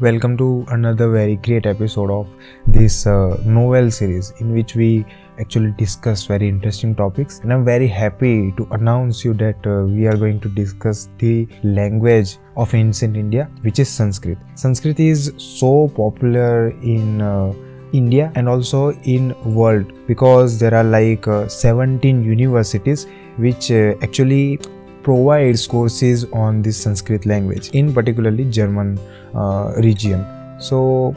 Welcome 0.00 0.36
to 0.38 0.66
another 0.70 1.08
very 1.08 1.36
great 1.36 1.66
episode 1.66 2.10
of 2.10 2.26
this 2.66 3.06
uh, 3.06 3.40
Knowell 3.44 3.92
series 3.92 4.32
in 4.40 4.52
which 4.52 4.74
we 4.74 5.06
actually 5.38 5.70
discuss 5.78 6.26
very 6.26 6.48
interesting 6.48 6.96
topics. 6.96 7.38
And 7.38 7.52
I'm 7.52 7.64
very 7.64 7.86
happy 7.86 8.52
to 8.56 8.66
announce 8.72 9.24
you 9.24 9.34
that 9.34 9.64
uh, 9.64 9.84
we 9.86 10.08
are 10.08 10.16
going 10.16 10.40
to 10.40 10.48
discuss 10.48 11.10
the 11.18 11.46
language 11.62 12.38
of 12.56 12.74
ancient 12.74 13.16
India, 13.16 13.48
which 13.60 13.78
is 13.78 13.88
Sanskrit. 13.88 14.36
Sanskrit 14.56 14.98
is 14.98 15.32
so 15.38 15.86
popular 15.94 16.70
in 16.82 17.20
uh, 17.20 17.52
India 17.92 18.32
and 18.34 18.48
also 18.48 18.90
in 19.04 19.32
world 19.54 19.92
because 20.08 20.58
there 20.58 20.74
are 20.74 20.82
like 20.82 21.28
uh, 21.28 21.46
17 21.46 22.24
universities 22.24 23.06
which 23.36 23.70
uh, 23.70 23.94
actually 24.02 24.58
provides 25.04 25.66
courses 25.66 26.24
on 26.32 26.62
this 26.62 26.82
Sanskrit 26.82 27.26
language 27.26 27.70
in 27.70 27.92
particularly 27.92 28.44
German 28.46 28.98
uh, 29.34 29.74
region. 29.76 30.26
So 30.58 31.14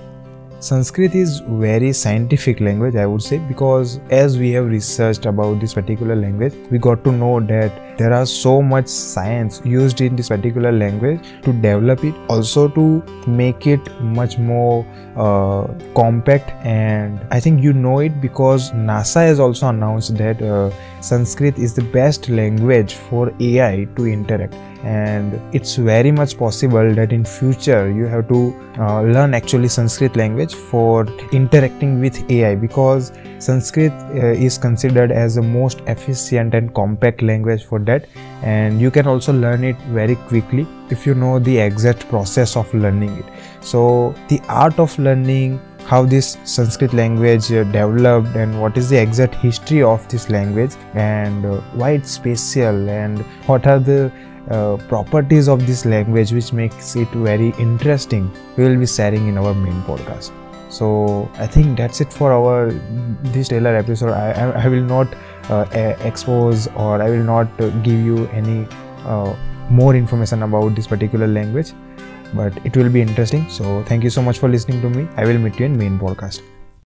Sanskrit 0.60 1.16
is 1.16 1.40
very 1.48 1.94
scientific 1.94 2.60
language 2.60 2.96
I 2.96 3.06
would 3.06 3.22
say 3.22 3.38
because 3.38 4.00
as 4.10 4.38
we 4.38 4.52
have 4.52 4.66
researched 4.66 5.26
about 5.26 5.60
this 5.60 5.74
particular 5.74 6.16
language 6.16 6.54
we 6.72 6.80
got 6.80 7.04
to 7.04 7.12
know 7.12 7.40
that 7.40 7.87
there 7.98 8.14
are 8.14 8.26
so 8.26 8.62
much 8.62 8.88
science 8.88 9.62
used 9.66 10.02
in 10.02 10.16
this 10.16 10.30
particular 10.30 10.72
language 10.72 11.20
to 11.44 11.54
develop 11.54 12.04
it 12.04 12.14
also 12.30 12.68
to 12.68 13.04
make 13.28 13.66
it 13.66 13.82
much 14.02 14.38
more 14.38 14.86
uh, 15.16 15.68
compact. 15.96 16.52
And 16.64 17.20
I 17.32 17.40
think 17.40 17.64
you 17.64 17.74
know 17.74 18.00
it 18.00 18.22
because 18.22 18.72
NASA 18.72 19.26
has 19.28 19.40
also 19.40 19.70
announced 19.70 20.16
that 20.18 20.42
uh, 20.42 20.70
Sanskrit 21.02 21.58
is 21.58 21.74
the 21.74 21.82
best 21.82 22.30
language 22.30 22.94
for 22.94 23.34
AI 23.40 23.88
to 23.96 24.06
interact. 24.06 24.54
And 24.84 25.42
it's 25.54 25.76
very 25.76 26.12
much 26.12 26.38
possible 26.38 26.94
that 26.94 27.12
in 27.12 27.26
future 27.26 27.92
you 27.92 28.06
have 28.06 28.28
to 28.30 28.56
uh, 28.80 29.02
learn 29.02 29.34
actually 29.34 29.68
sanskrit 29.68 30.16
language 30.16 30.54
for 30.54 31.08
interacting 31.32 32.00
with 32.00 32.30
ai 32.30 32.54
because 32.56 33.12
sanskrit 33.40 33.92
uh, 33.92 34.46
is 34.48 34.58
considered 34.58 35.12
as 35.12 35.36
the 35.36 35.42
most 35.42 35.82
efficient 35.88 36.54
and 36.54 36.74
compact 36.76 37.24
language 37.24 37.66
for 37.66 37.80
that. 37.88 38.08
And 38.44 38.80
you 38.80 38.92
can 38.92 39.08
also 39.08 39.34
learn 39.34 39.64
it 39.64 39.78
very 40.00 40.16
quickly 40.16 40.68
if 40.92 41.08
you 41.08 41.16
know 41.16 41.40
the 41.40 41.58
exact 41.58 42.08
process 42.10 42.56
of 42.56 42.72
learning 42.74 43.18
it. 43.18 43.26
So 43.62 44.14
the 44.30 44.40
art 44.48 44.80
of 44.80 44.98
learning 45.00 45.60
how 45.88 46.04
this 46.06 46.38
Sanskrit 46.44 46.94
language 46.94 47.52
uh, 47.52 47.64
developed 47.64 48.36
and 48.36 48.62
what 48.62 48.78
is 48.78 48.90
the 48.90 49.02
exact 49.02 49.36
history 49.36 49.82
of 49.82 50.08
this 50.10 50.30
language 50.30 50.72
and 50.94 51.46
uh, 51.46 51.62
why 51.82 51.92
it's 51.92 52.12
special 52.12 52.90
and 52.90 53.20
what 53.52 53.66
are 53.66 53.80
the 53.80 54.12
uh, 54.52 54.78
properties 54.90 55.48
of 55.48 55.66
this 55.66 55.86
language 55.86 56.34
which 56.34 56.52
makes 56.52 56.96
it 56.96 57.08
very 57.10 57.54
interesting 57.60 58.30
we 58.58 58.64
will 58.66 58.78
be 58.78 58.88
sharing 58.88 59.28
in 59.28 59.38
our 59.38 59.54
main 59.54 59.82
podcast 59.84 60.47
so 60.70 61.30
i 61.36 61.48
think 61.48 61.78
that's 61.78 62.02
it 62.02 62.12
for 62.12 62.32
our 62.32 62.72
this 63.36 63.50
trailer 63.50 63.76
episode. 63.76 64.12
I, 64.12 64.32
I, 64.32 64.64
I 64.64 64.68
will 64.68 64.84
not 64.84 65.08
uh, 65.50 65.66
expose 66.04 66.68
or 66.76 67.02
i 67.02 67.10
will 67.10 67.24
not 67.24 67.48
uh, 67.62 67.70
give 67.88 68.00
you 68.00 68.28
any 68.28 68.68
uh, 69.06 69.36
more 69.70 69.96
information 69.96 70.44
about 70.44 70.76
this 70.76 70.88
particular 70.88 71.28
language 71.28 71.74
but 72.34 72.54
it 72.66 72.76
will 72.76 72.90
be 72.90 73.02
interesting. 73.02 73.50
So 73.50 73.84
thank 73.84 74.04
you 74.04 74.10
so 74.10 74.22
much 74.22 74.40
for 74.40 74.50
listening 74.50 74.82
to 74.82 74.90
me. 74.90 75.08
I 75.16 75.26
will 75.26 75.38
meet 75.38 75.60
you 75.60 75.66
in 75.66 75.78
main 75.78 75.98
podcast 75.98 76.42